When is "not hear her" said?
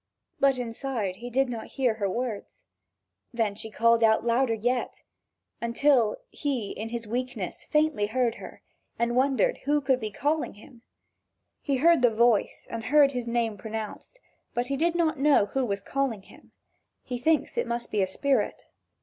1.47-2.09